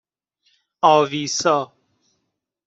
[0.81, 1.71] آویسا